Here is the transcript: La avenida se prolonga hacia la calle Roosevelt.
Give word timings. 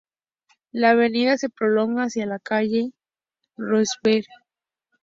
La 0.71 0.89
avenida 0.93 1.37
se 1.37 1.47
prolonga 1.47 2.05
hacia 2.05 2.25
la 2.25 2.39
calle 2.39 2.89
Roosevelt. 3.55 4.25